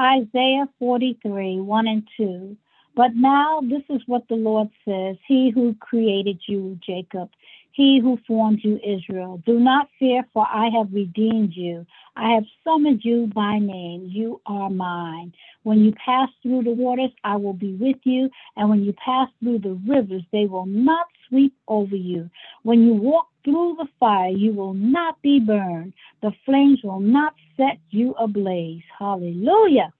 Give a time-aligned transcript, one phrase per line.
[0.00, 2.56] Isaiah 43, 1 and 2.
[2.96, 7.28] But now this is what the Lord says He who created you, Jacob,
[7.72, 9.42] he who formed you, Israel.
[9.46, 11.86] Do not fear, for I have redeemed you.
[12.16, 14.08] I have summoned you by name.
[14.10, 15.32] You are mine.
[15.62, 18.28] When you pass through the waters, I will be with you.
[18.56, 22.28] And when you pass through the rivers, they will not sweep over you.
[22.64, 25.92] When you walk through the fire, you will not be burned.
[26.22, 28.82] The flames will not set you ablaze.
[28.98, 29.92] Hallelujah.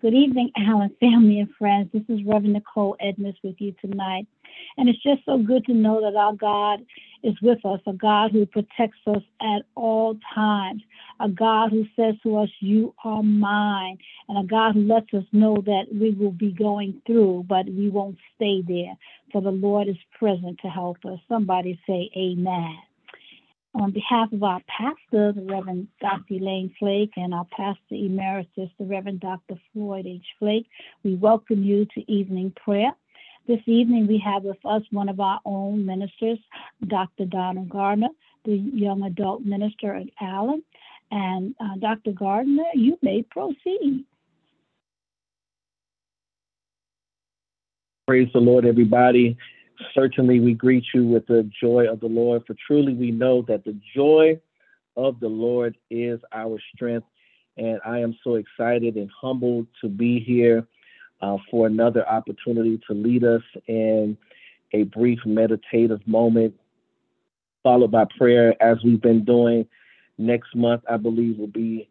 [0.00, 1.90] Good evening, Allen family and friends.
[1.92, 4.26] This is Reverend Nichole Edness with you tonight.
[4.76, 6.84] And it's just so good to know that our God
[7.24, 10.82] is with us, a God who protects us at all times,
[11.18, 15.24] a God who says to us, You are mine, and a God who lets us
[15.32, 18.94] know that we will be going through, but we won't stay there,
[19.32, 21.18] for the Lord is present to help us.
[21.28, 22.76] Somebody say, Amen.
[23.74, 26.34] On behalf of our pastor, the Reverend Dr.
[26.34, 29.56] Elaine Flake, and our pastor emeritus, the Reverend Dr.
[29.72, 30.22] Floyd H.
[30.38, 30.66] Flake,
[31.02, 32.92] we welcome you to evening prayer.
[33.46, 36.38] This evening, we have with us one of our own ministers,
[36.86, 37.26] Dr.
[37.26, 38.08] Donald Garner,
[38.46, 40.62] the young adult minister at Allen.
[41.10, 42.12] And uh, Dr.
[42.12, 44.06] Garner, you may proceed.
[48.06, 49.36] Praise the Lord, everybody.
[49.92, 53.64] Certainly, we greet you with the joy of the Lord, for truly we know that
[53.64, 54.40] the joy
[54.96, 57.06] of the Lord is our strength.
[57.58, 60.66] And I am so excited and humbled to be here
[61.20, 64.16] uh, for another opportunity to lead us in
[64.72, 66.54] a brief meditative moment,
[67.62, 69.66] followed by prayer, as we've been doing.
[70.18, 71.88] Next month, I believe, will be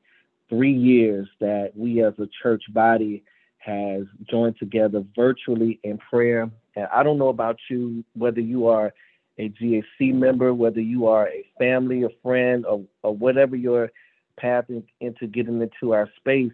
[0.49, 3.23] three years that we as a church body
[3.57, 6.49] has joined together virtually in prayer.
[6.75, 8.93] And I don't know about you, whether you are
[9.37, 13.91] a GAC member, whether you are a family, a friend, or, or whatever your
[14.37, 16.51] path in, into getting into our space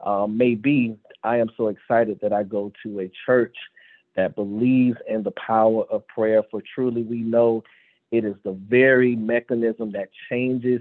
[0.00, 3.56] um, may be, I am so excited that I go to a church
[4.16, 6.42] that believes in the power of prayer.
[6.50, 7.64] For truly, we know
[8.12, 10.80] it is the very mechanism that changes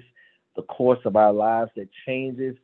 [0.56, 2.56] the course of our lives, that changes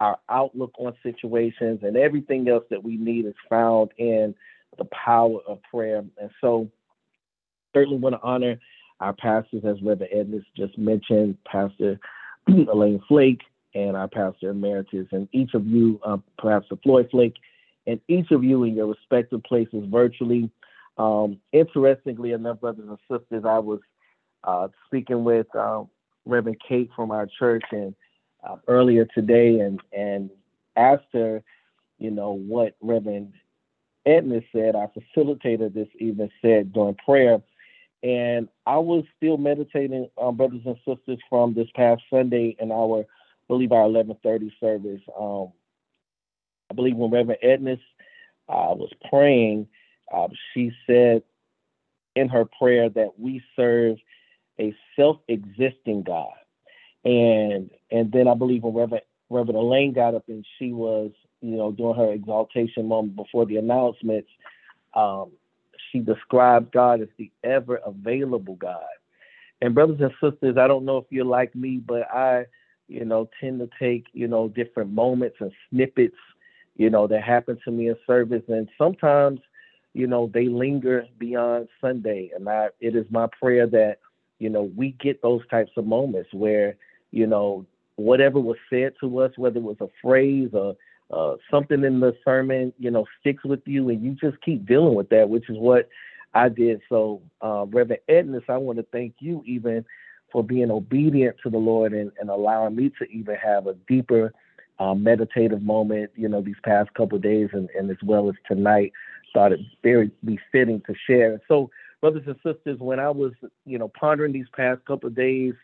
[0.00, 4.34] our outlook on situations, and everything else that we need is found in
[4.78, 5.98] the power of prayer.
[5.98, 6.70] And so,
[7.72, 8.58] certainly want to honor
[9.00, 11.98] our pastors, as Reverend Edness just mentioned, Pastor
[12.48, 13.42] Elaine Flake,
[13.74, 17.34] and our pastor emeritus, and each of you, uh, perhaps the Floyd Flake,
[17.86, 20.50] and each of you in your respective places virtually.
[20.96, 23.80] Um, interestingly enough, brothers and sisters, I was
[24.44, 25.82] uh, speaking with uh,
[26.24, 27.94] Reverend Kate from our church and
[28.48, 30.30] uh, earlier today, and and
[30.76, 31.42] asked her,
[31.98, 33.32] you know, what Reverend
[34.06, 34.76] Edness said.
[34.76, 37.42] Our facilitator this evening said during prayer,
[38.04, 43.04] and I was still meditating, um, brothers and sisters, from this past Sunday in our
[43.48, 45.02] believe our 11:30 service.
[45.18, 45.52] Um,
[46.70, 47.80] I believe when Reverend Edness
[48.48, 49.68] uh, was praying,
[50.12, 51.22] uh, she said
[52.16, 53.96] in her prayer that we serve
[54.60, 56.32] a self-existing God,
[57.04, 61.10] and and then I believe when Reverend Reverend Elaine got up and she was
[61.40, 64.28] you know doing her exaltation moment before the announcements,
[64.94, 65.32] um,
[65.90, 68.82] she described God as the ever available God.
[69.60, 72.46] And brothers and sisters, I don't know if you're like me, but I
[72.88, 76.16] you know, tend to take, you know, different moments and snippets,
[76.76, 78.42] you know, that happen to me in service.
[78.48, 79.40] And sometimes,
[79.94, 82.30] you know, they linger beyond Sunday.
[82.34, 83.98] And I, it is my prayer that,
[84.38, 86.76] you know, we get those types of moments where,
[87.10, 87.64] you know,
[87.96, 90.76] whatever was said to us, whether it was a phrase or
[91.12, 94.94] uh, something in the sermon, you know, sticks with you and you just keep dealing
[94.94, 95.88] with that, which is what
[96.34, 96.80] I did.
[96.88, 99.84] So, uh, Reverend Edness, I want to thank you even
[100.34, 104.34] for being obedient to the Lord and, and allowing me to even have a deeper
[104.80, 108.92] uh, meditative moment, you know, these past couple days and, and as well as tonight.
[109.32, 111.40] Thought it very befitting to share.
[111.46, 113.32] So, brothers and sisters, when I was,
[113.64, 115.54] you know, pondering these past couple days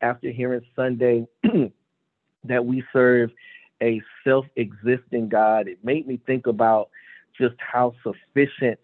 [0.00, 1.26] after hearing Sunday
[2.44, 3.30] that we serve
[3.82, 6.90] a self-existing God, it made me think about
[7.36, 8.78] just how sufficient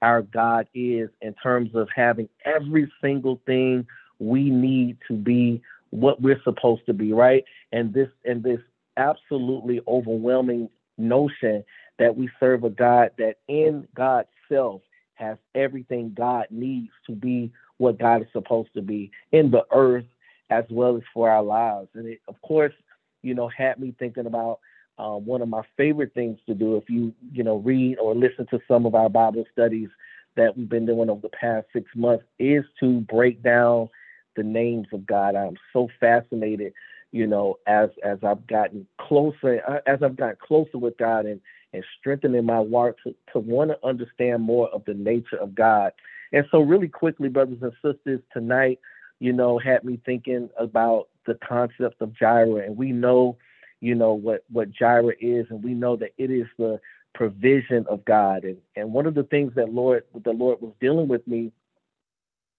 [0.00, 3.84] our God is in terms of having every single thing
[4.22, 5.60] we need to be
[5.90, 7.44] what we're supposed to be, right?
[7.72, 8.60] And this and this
[8.96, 11.64] absolutely overwhelming notion
[11.98, 14.82] that we serve a God that in God's self
[15.14, 20.04] has everything God needs to be what God is supposed to be in the earth
[20.50, 21.88] as well as for our lives.
[21.94, 22.74] And it, of course,
[23.22, 24.60] you know, had me thinking about
[24.98, 26.76] uh, one of my favorite things to do.
[26.76, 29.88] If you, you know, read or listen to some of our Bible studies
[30.36, 33.88] that we've been doing over the past six months, is to break down
[34.36, 35.34] the names of God.
[35.34, 36.72] I'm so fascinated
[37.12, 41.40] you know, as as I've gotten closer, uh, as I've gotten closer with God and
[41.74, 45.92] and strengthening my walk to, to want to understand more of the nature of God.
[46.32, 48.78] And so, really quickly, brothers and sisters, tonight,
[49.20, 53.36] you know, had me thinking about the concept of Jireh, and we know,
[53.80, 56.80] you know, what what Jireh is, and we know that it is the
[57.14, 58.44] provision of God.
[58.44, 61.52] And and one of the things that Lord the Lord was dealing with me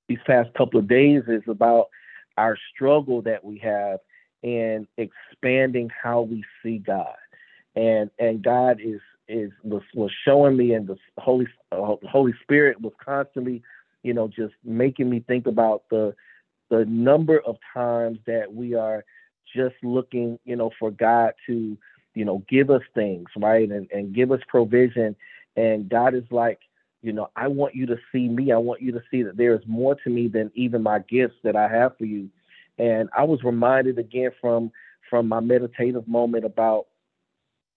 [0.08, 1.88] these past couple of days is about
[2.38, 4.00] our struggle that we have
[4.42, 7.16] in expanding how we see God.
[7.76, 12.80] And and God is is was was showing me and the Holy uh, Holy Spirit
[12.82, 13.64] was constantly,
[14.04, 16.14] you know, just making me think about the
[16.70, 19.06] the number of times that we are
[19.56, 21.78] just looking, you know, for God to,
[22.16, 23.70] you know, give us things, right?
[23.70, 25.16] And and give us provision.
[25.56, 26.60] And God is like,
[27.04, 28.54] you know, I want you to see me.
[28.54, 31.36] I want you to see that there is more to me than even my gifts
[31.44, 32.30] that I have for you.
[32.80, 34.72] And I was reminded again from
[35.10, 36.88] from my meditative moment about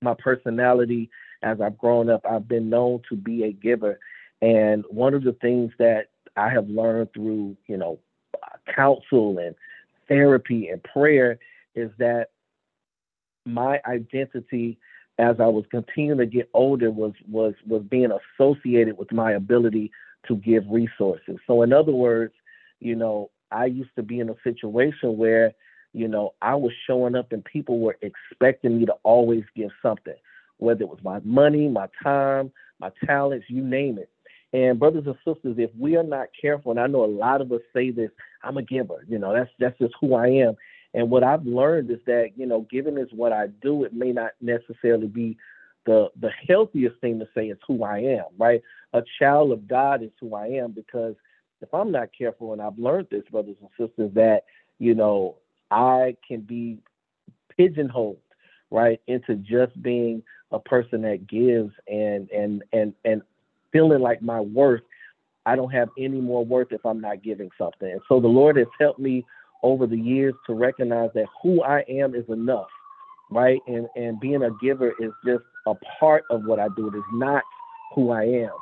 [0.00, 1.10] my personality
[1.42, 2.24] as I've grown up.
[2.24, 3.98] I've been known to be a giver.
[4.40, 6.06] And one of the things that
[6.36, 7.98] I have learned through, you know,
[8.74, 9.54] counsel and
[10.08, 11.38] therapy and prayer
[11.74, 12.28] is that
[13.44, 14.78] my identity
[15.18, 19.90] as I was continuing to get older was was was being associated with my ability
[20.28, 21.36] to give resources.
[21.46, 22.34] So in other words,
[22.80, 25.52] you know, I used to be in a situation where,
[25.92, 30.16] you know, I was showing up and people were expecting me to always give something,
[30.58, 34.10] whether it was my money, my time, my talents, you name it.
[34.52, 37.50] And brothers and sisters, if we are not careful, and I know a lot of
[37.52, 38.10] us say this,
[38.42, 40.56] I'm a giver, you know, that's that's just who I am.
[40.96, 43.84] And what I've learned is that, you know, giving is what I do.
[43.84, 45.36] It may not necessarily be
[45.84, 48.62] the the healthiest thing to say it's who I am, right?
[48.94, 51.14] A child of God is who I am because
[51.60, 54.44] if I'm not careful, and I've learned this, brothers and sisters, that
[54.78, 55.36] you know
[55.70, 56.78] I can be
[57.56, 58.18] pigeonholed,
[58.70, 63.20] right, into just being a person that gives and and and and
[63.70, 64.82] feeling like my worth.
[65.44, 67.92] I don't have any more worth if I'm not giving something.
[67.92, 69.24] And so the Lord has helped me
[69.66, 72.68] over the years to recognize that who I am is enough,
[73.30, 73.60] right?
[73.66, 76.88] And and being a giver is just a part of what I do.
[76.88, 77.42] It is not
[77.94, 78.52] who I am.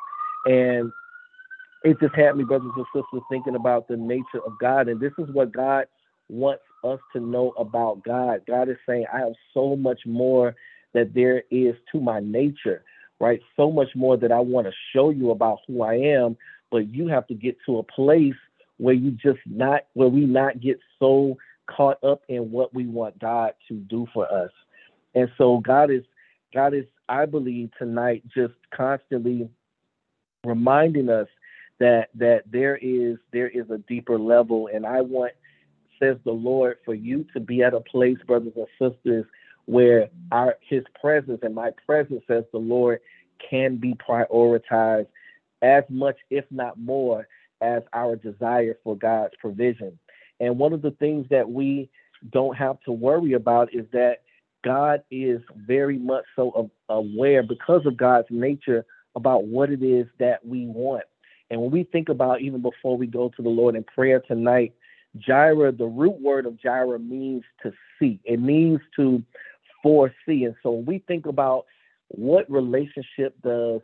[0.46, 0.92] And
[1.84, 4.88] it just had me, brothers and sisters, thinking about the nature of God.
[4.88, 5.84] And this is what God
[6.30, 8.40] wants us to know about God.
[8.46, 10.56] God is saying, I have so much more
[10.94, 12.82] that there is to my nature,
[13.20, 13.40] right?
[13.56, 16.38] So much more that I want to show you about who I am,
[16.70, 18.34] but you have to get to a place
[18.78, 21.36] where you just not where we not get so
[21.66, 24.50] caught up in what we want God to do for us.
[25.14, 26.02] And so God is
[26.52, 29.48] God is I believe tonight just constantly
[30.44, 31.28] reminding us
[31.80, 35.32] that that there is there is a deeper level and i want
[36.00, 39.24] says the lord for you to be at a place brothers and sisters
[39.66, 43.00] where our his presence and my presence says the lord
[43.50, 45.08] can be prioritized
[45.62, 47.26] as much if not more
[47.64, 49.98] as our desire for god's provision
[50.40, 51.88] and one of the things that we
[52.30, 54.22] don't have to worry about is that
[54.64, 58.84] god is very much so aware because of god's nature
[59.16, 61.04] about what it is that we want
[61.50, 64.74] and when we think about even before we go to the Lord in prayer tonight,
[65.16, 68.18] Jireh, the root word of Jireh means to see.
[68.24, 69.22] It means to
[69.82, 70.44] foresee.
[70.44, 71.66] And so when we think about
[72.08, 73.80] what relationship does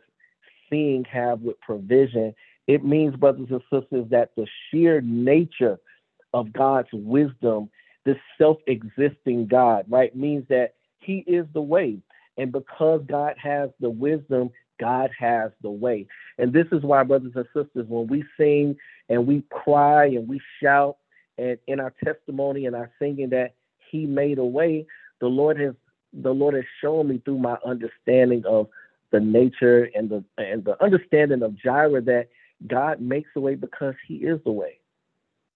[0.69, 2.33] seeing have with provision,
[2.71, 5.77] it means, brothers and sisters, that the sheer nature
[6.33, 7.69] of God's wisdom,
[8.05, 11.97] this self existing God, right, means that He is the way.
[12.37, 16.07] And because God has the wisdom, God has the way.
[16.37, 18.77] And this is why, brothers and sisters, when we sing
[19.09, 20.95] and we cry and we shout
[21.37, 23.55] and in our testimony and our singing that
[23.89, 24.85] He made a way,
[25.19, 25.73] the Lord has
[26.13, 28.67] the Lord has shown me through my understanding of
[29.11, 32.29] the nature and the and the understanding of Jireh that
[32.67, 34.79] God makes a way because He is the way.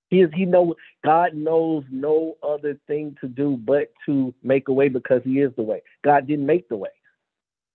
[0.09, 4.73] He is He know God knows no other thing to do but to make a
[4.73, 5.81] way because He is the way.
[6.03, 6.89] God didn't make the way.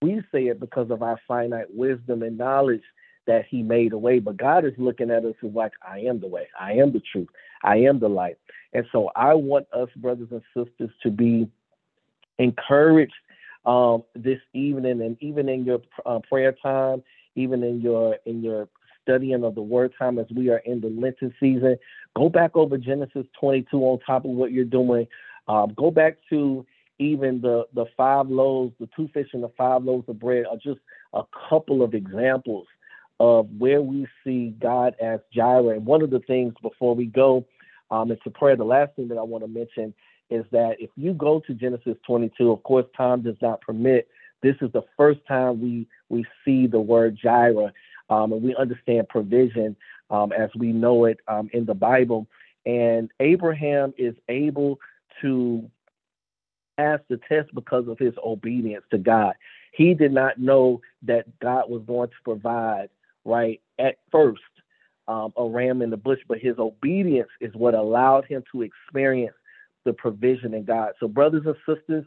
[0.03, 2.83] We say it because of our finite wisdom and knowledge
[3.27, 4.19] that He made a way.
[4.19, 7.03] But God is looking at us as like, I am the way, I am the
[7.13, 7.29] truth,
[7.63, 8.39] I am the light.
[8.73, 11.49] And so I want us, brothers and sisters, to be
[12.39, 13.13] encouraged
[13.65, 17.03] um, this evening, and even in your uh, prayer time,
[17.35, 18.69] even in your in your
[19.03, 21.77] studying of the Word time as we are in the Lenten season.
[22.17, 25.07] Go back over Genesis 22 on top of what you're doing.
[25.49, 26.67] Um, go back to
[26.99, 30.57] even the the five loaves, the two fish and the five loaves of bread are
[30.57, 30.81] just
[31.15, 32.67] a couple of examples
[33.19, 35.77] of where we see God as Jireh.
[35.77, 37.45] And one of the things before we go
[37.91, 39.93] um, into prayer, the last thing that I want to mention
[40.31, 44.09] is that if you go to Genesis 22, of course, time does not permit.
[44.43, 47.73] This is the first time we we see the word Jireh,
[48.11, 49.77] um, and we understand provision
[50.11, 52.27] um, as we know it um, in the Bible.
[52.67, 54.79] And Abraham is able
[55.23, 55.71] to
[56.77, 59.35] pass the test because of his obedience to God.
[59.73, 62.89] He did not know that God was going to provide
[63.25, 64.41] right at first
[65.09, 69.35] um, a ram in the bush, but his obedience is what allowed him to experience
[69.85, 70.93] the provision in God.
[71.01, 72.05] So, brothers and sisters,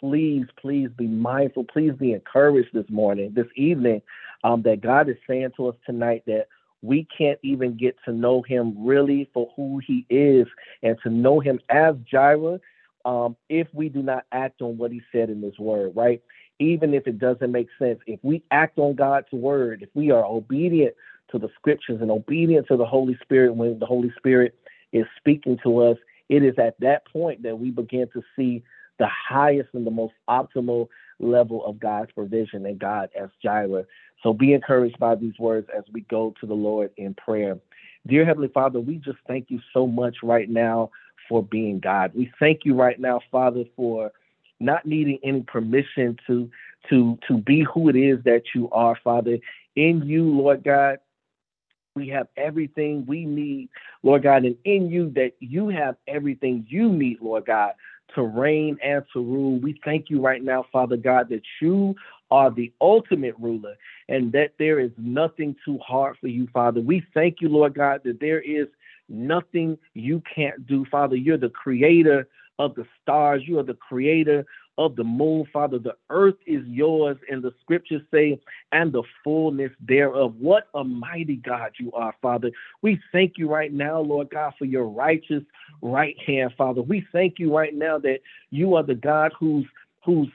[0.00, 1.64] please, please be mindful.
[1.64, 4.02] Please be encouraged this morning, this evening,
[4.44, 6.46] um, that God is saying to us tonight that
[6.82, 10.46] we can't even get to know him really for who he is
[10.82, 12.60] and to know him as Jireh
[13.04, 16.20] um, if we do not act on what he said in this word, right?
[16.58, 20.24] Even if it doesn't make sense, if we act on God's word, if we are
[20.24, 20.94] obedient
[21.30, 24.58] to the scriptures and obedient to the Holy Spirit when the Holy Spirit
[24.92, 28.62] is speaking to us, it is at that point that we begin to see
[28.98, 30.88] the highest and the most optimal
[31.18, 33.84] level of God's provision and God as Jireh.
[34.22, 37.58] So be encouraged by these words as we go to the Lord in prayer.
[38.06, 40.90] Dear Heavenly Father, we just thank you so much right now
[41.28, 42.12] for being God.
[42.14, 44.12] We thank you right now, Father, for
[44.60, 46.50] not needing any permission to
[46.88, 49.38] to to be who it is that you are, Father.
[49.74, 50.98] In you, Lord God,
[51.94, 53.68] we have everything we need,
[54.02, 57.72] Lord God, and in you that you have everything you need, Lord God,
[58.14, 59.58] to reign and to rule.
[59.58, 61.94] We thank you right now, Father God, that you
[62.30, 63.74] are the ultimate ruler
[64.08, 66.80] and that there is nothing too hard for you, Father.
[66.80, 68.66] We thank you, Lord God, that there is
[69.08, 71.16] nothing you can't do, Father.
[71.16, 74.46] You're the creator of the stars, you are the creator
[74.78, 75.78] of the moon, Father.
[75.78, 78.40] The earth is yours, and the scriptures say,
[78.72, 80.34] and the fullness thereof.
[80.38, 82.50] What a mighty God you are, Father.
[82.82, 85.42] We thank you right now, Lord God, for your righteous
[85.82, 86.82] right hand, Father.
[86.82, 88.18] We thank you right now that
[88.50, 89.66] you are the God whose
[90.04, 90.28] whose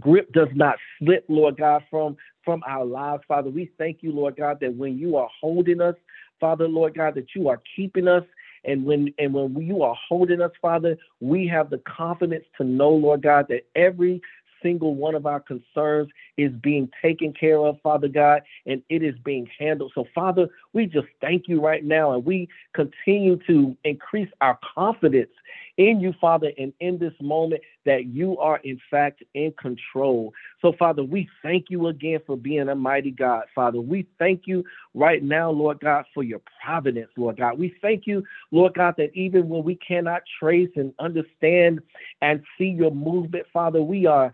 [0.00, 3.50] grip does not slip, Lord God, from from our lives, Father.
[3.50, 5.94] We thank you, Lord God, that when you are holding us,
[6.40, 8.24] Father, Lord God, that you are keeping us
[8.64, 12.90] and when and when you are holding us, Father, we have the confidence to know,
[12.90, 14.20] Lord God, that every
[14.62, 19.14] single one of our concerns is being taken care of, Father God, and it is
[19.24, 19.92] being handled.
[19.94, 25.30] So, Father, we just thank you right now, and we continue to increase our confidence
[25.76, 30.32] in you, Father, and in this moment that you are in fact in control.
[30.62, 33.80] So, Father, we thank you again for being a mighty God, Father.
[33.80, 34.64] We thank you
[34.94, 37.58] right now, Lord God, for your providence, Lord God.
[37.58, 41.80] We thank you, Lord God, that even when we cannot trace and understand
[42.22, 44.32] and see your movement, Father, we are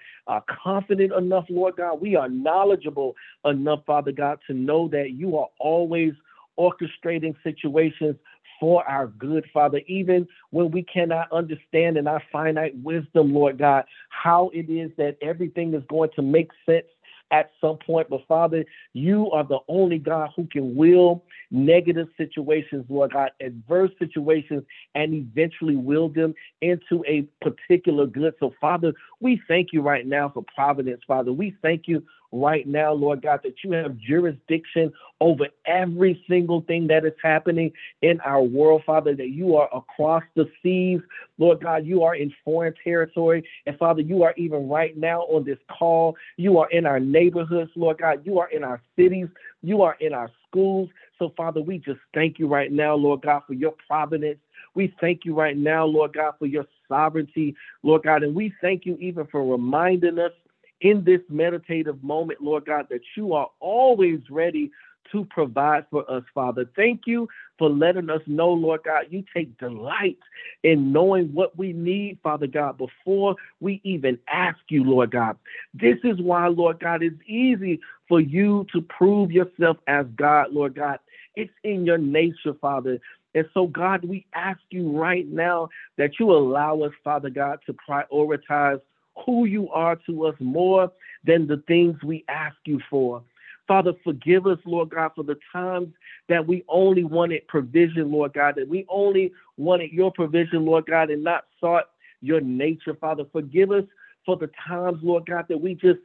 [0.63, 2.01] confident enough, Lord God.
[2.01, 6.13] We are knowledgeable enough, Father God, to know that you are always
[6.59, 8.17] orchestrating situations
[8.61, 13.85] for our good, Father, even when we cannot understand in our finite wisdom, Lord God,
[14.11, 16.87] how it is that everything is going to make sense
[17.31, 18.09] at some point.
[18.11, 23.91] But Father, you are the only God who can will negative situations, Lord God, adverse
[23.99, 24.63] situations,
[24.95, 28.35] and eventually will them into a particular good.
[28.41, 31.33] So, Father, we thank you right now for providence, Father.
[31.33, 36.87] We thank you right now, Lord God, that you have jurisdiction over every single thing
[36.89, 37.73] that is happening
[38.03, 41.01] in our world, Father, that you are across the seas.
[41.39, 43.45] Lord God, you are in foreign territory.
[43.67, 46.17] And Father, you are even right now on this call.
[46.37, 48.25] You are in our neighborhoods, Lord God.
[48.25, 49.29] You are in our cities.
[49.63, 50.89] You are in our schools.
[51.19, 54.39] So, Father, we just thank you right now, Lord God, for your providence.
[54.75, 58.23] We thank you right now, Lord God, for your sovereignty, Lord God.
[58.23, 60.33] And we thank you even for reminding us
[60.81, 64.71] in this meditative moment, Lord God, that you are always ready
[65.13, 66.67] to provide for us, Father.
[66.77, 70.19] Thank you for letting us know, Lord God, you take delight
[70.63, 75.37] in knowing what we need, Father God, before we even ask you, Lord God.
[75.75, 80.75] This is why, Lord God, it's easy for you to prove yourself as God, Lord
[80.75, 80.99] God.
[81.37, 82.99] It's in your nature, Father.
[83.35, 87.75] And so, God, we ask you right now that you allow us, Father God, to
[87.89, 88.81] prioritize
[89.25, 90.93] who you are to us more
[91.25, 93.23] than the things we ask you for.
[93.67, 95.89] Father, forgive us, Lord God, for the times
[96.29, 101.11] that we only wanted provision, Lord God, that we only wanted your provision, Lord God,
[101.11, 101.85] and not sought
[102.21, 103.25] your nature, Father.
[103.33, 103.85] Forgive us
[104.27, 106.01] for the times, Lord God, that we just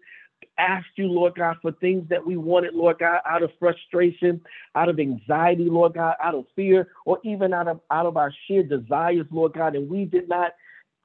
[0.58, 4.42] asked you, Lord God, for things that we wanted, Lord God, out of frustration,
[4.76, 8.34] out of anxiety, Lord God, out of fear, or even out of out of our
[8.48, 10.54] sheer desires, Lord God, and we did not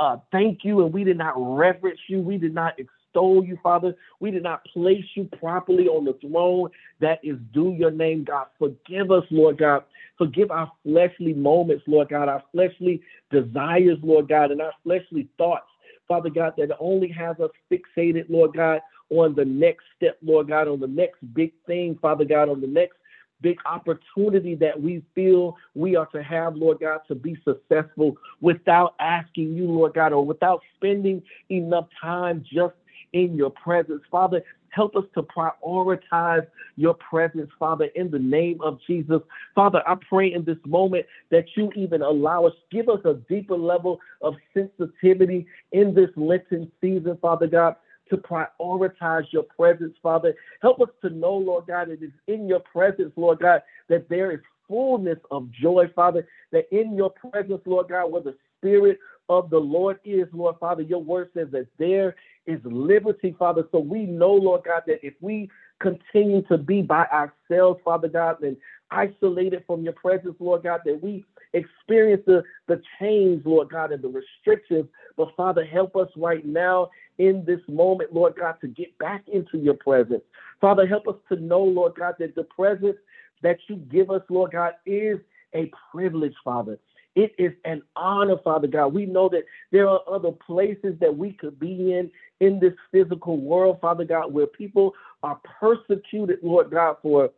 [0.00, 2.20] uh, thank you and we did not reverence you.
[2.20, 3.94] We did not extol you, Father.
[4.18, 8.46] We did not place you properly on the throne that is due your name, God.
[8.58, 9.84] Forgive us, Lord God.
[10.16, 15.68] Forgive our fleshly moments, Lord God, our fleshly desires, Lord God, and our fleshly thoughts,
[16.08, 18.80] Father God, that only has us fixated, Lord God,
[19.10, 22.66] on the next step, Lord God, on the next big thing, Father God, on the
[22.66, 22.96] next
[23.42, 28.94] big opportunity that we feel we are to have, Lord God, to be successful without
[29.00, 32.74] asking you, Lord God, or without spending enough time just
[33.12, 34.02] in your presence.
[34.10, 39.20] Father, help us to prioritize your presence, Father, in the name of Jesus.
[39.54, 43.56] Father, I pray in this moment that you even allow us, give us a deeper
[43.56, 47.74] level of sensitivity in this Lenten season, Father God
[48.10, 50.34] to prioritize your presence, Father.
[50.60, 54.32] Help us to know, Lord God, it is in your presence, Lord God, that there
[54.32, 58.98] is fullness of joy, Father, that in your presence, Lord God, where the Spirit
[59.28, 63.64] of the Lord is, Lord Father, your word says that there is liberty, Father.
[63.72, 65.48] So we know, Lord God, that if we
[65.80, 68.56] continue to be by ourselves, Father God, and
[68.90, 74.02] isolated from your presence, Lord God, that we experience the, the change, Lord God, and
[74.02, 74.86] the restrictions.
[75.16, 79.58] But Father, help us right now in this moment, Lord God, to get back into
[79.58, 80.22] your presence.
[80.60, 82.96] Father, help us to know, Lord God, that the presence
[83.42, 85.18] that you give us, Lord God, is
[85.54, 86.78] a privilege, Father.
[87.16, 88.94] It is an honor, Father God.
[88.94, 93.36] We know that there are other places that we could be in in this physical
[93.36, 97.30] world, Father God, where people are persecuted, Lord God, for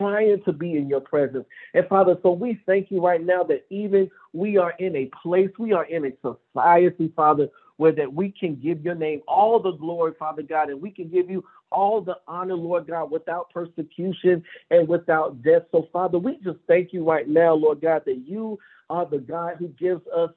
[0.00, 1.44] trying to be in your presence.
[1.74, 5.50] And Father, so we thank you right now that even we are in a place,
[5.58, 9.72] we are in a society, Father, where that we can give your name all the
[9.72, 14.42] glory, Father God, and we can give you all the honor, Lord God, without persecution
[14.70, 15.62] and without death.
[15.70, 18.58] So, Father, we just thank you right now, Lord God, that you
[18.88, 20.30] are the God who gives us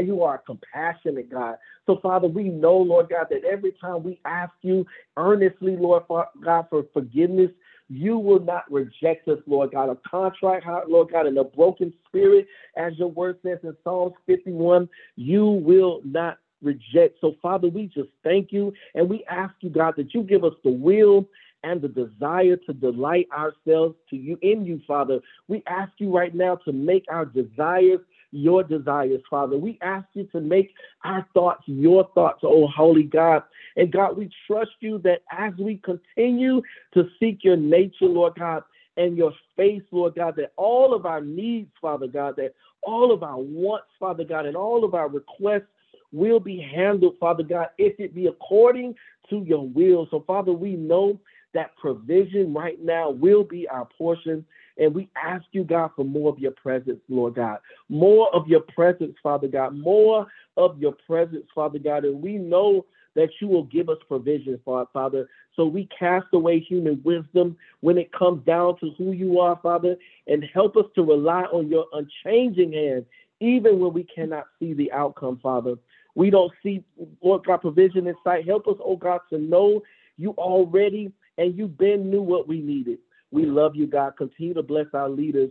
[0.00, 1.56] You are compassionate God.
[1.86, 6.66] So, Father, we know, Lord God, that every time we ask you earnestly, Lord God,
[6.70, 7.50] for forgiveness,
[7.88, 9.90] you will not reject us, Lord God.
[9.90, 14.14] A contrite heart, Lord God, and a broken spirit, as your word says in Psalms
[14.26, 17.18] 51, you will not reject.
[17.20, 20.54] So, Father, we just thank you and we ask you, God, that you give us
[20.64, 21.28] the will
[21.64, 25.20] and the desire to delight ourselves to you in you, Father.
[25.48, 28.00] We ask you right now to make our desires
[28.32, 29.56] your desires, Father.
[29.56, 33.42] We ask you to make our thoughts your thoughts, oh holy God.
[33.76, 36.62] And God, we trust you that as we continue
[36.94, 38.64] to seek your nature, Lord God,
[38.96, 43.22] and your face, Lord God, that all of our needs, Father God, that all of
[43.22, 45.68] our wants, Father God, and all of our requests
[46.10, 48.94] will be handled, Father God, if it be according
[49.30, 50.06] to your will.
[50.10, 51.18] So, Father, we know
[51.54, 54.44] that provision right now will be our portion.
[54.78, 57.58] And we ask you, God, for more of your presence, Lord God.
[57.88, 59.76] More of your presence, Father God.
[59.76, 62.04] More of your presence, Father God.
[62.04, 65.28] And we know that you will give us provision, Father.
[65.54, 69.96] So we cast away human wisdom when it comes down to who you are, Father,
[70.26, 73.04] and help us to rely on your unchanging hand,
[73.40, 75.74] even when we cannot see the outcome, Father.
[76.14, 76.84] We don't see,
[77.22, 78.46] Lord God, provision in sight.
[78.46, 79.82] Help us, oh God, to know
[80.16, 82.98] you already and you been knew what we needed.
[83.32, 84.16] We love you, God.
[84.16, 85.50] Continue to bless our leaders.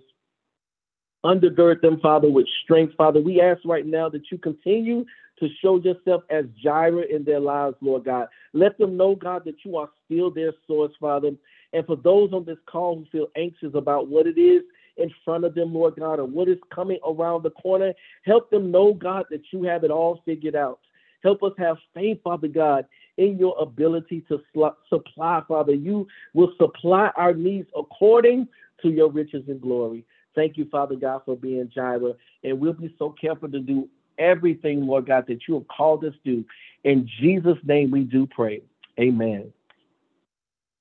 [1.25, 3.19] Undergird them, Father, with strength, Father.
[3.19, 5.05] We ask right now that you continue
[5.39, 8.27] to show yourself as Jireh in their lives, Lord God.
[8.53, 11.31] Let them know, God, that you are still their source, Father.
[11.73, 14.63] And for those on this call who feel anxious about what it is
[14.97, 17.93] in front of them, Lord God, or what is coming around the corner.
[18.23, 20.79] Help them know, God, that you have it all figured out.
[21.23, 22.85] Help us have faith, Father God,
[23.21, 24.41] in your ability to
[24.89, 25.73] supply, Father.
[25.73, 28.47] You will supply our needs according
[28.81, 30.03] to your riches and glory.
[30.33, 32.13] Thank you, Father God, for being Jireh.
[32.43, 36.15] And we'll be so careful to do everything, Lord God, that you have called us
[36.25, 36.43] to.
[36.83, 38.63] In Jesus' name we do pray.
[38.99, 39.53] Amen.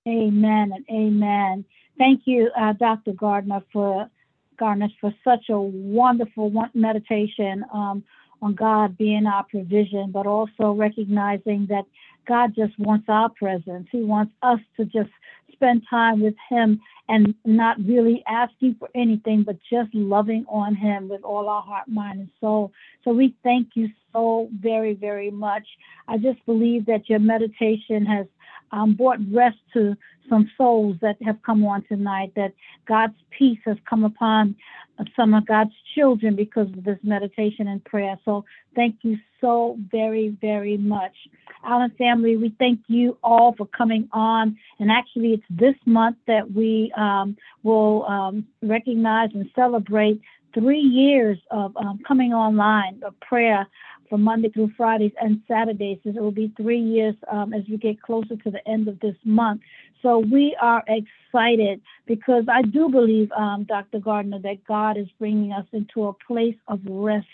[0.08, 1.64] Amen and amen.
[1.98, 3.12] Thank you, uh, Dr.
[3.12, 4.08] Garner, for
[4.58, 8.02] Garner for such a wonderful meditation um,
[8.42, 11.84] on God being our provision, but also recognizing that
[12.26, 13.88] God just wants our presence.
[13.90, 15.10] He wants us to just
[15.52, 21.08] spend time with Him and not really asking for anything, but just loving on Him
[21.08, 22.72] with all our heart, mind, and soul.
[23.04, 25.66] So we thank you so very, very much.
[26.08, 28.26] I just believe that your meditation has
[28.72, 29.96] um, brought rest to
[30.28, 32.52] some souls that have come on tonight, that
[32.86, 34.54] God's peace has come upon
[35.16, 38.18] some of God's children because of this meditation and prayer.
[38.24, 41.14] So thank you so very, very much.
[41.64, 44.56] Allen family, we thank you all for coming on.
[44.78, 50.20] And actually, it's this month that we um, will um, recognize and celebrate
[50.54, 53.66] three years of um, coming online of prayer
[54.10, 55.98] from Monday through Fridays and Saturdays.
[56.04, 59.16] It will be three years um, as we get closer to the end of this
[59.24, 59.62] month.
[60.02, 64.00] So we are excited because I do believe, um, Dr.
[64.00, 67.26] Garner, that God is bringing us into a place of rest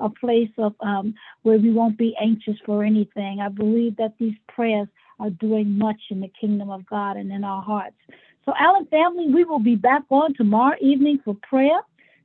[0.00, 3.38] a place of um, where we won't be anxious for anything.
[3.40, 4.88] I believe that these prayers
[5.20, 7.96] are doing much in the kingdom of God and in our hearts.
[8.44, 11.78] So, Allen family, we will be back on tomorrow evening for prayer.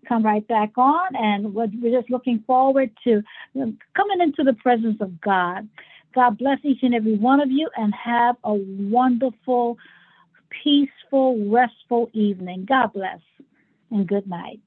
[0.08, 3.22] Come right back on, and we're just looking forward to
[3.60, 5.68] um, coming into the presence of God.
[6.16, 9.78] God bless each and every one of you, and have a wonderful,
[10.64, 12.66] peaceful, restful evening.
[12.68, 13.20] God bless,
[13.92, 14.62] and good night.